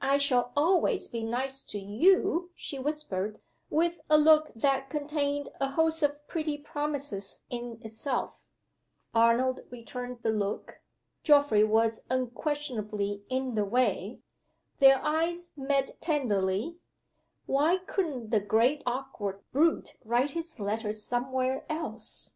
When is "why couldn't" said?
17.46-18.30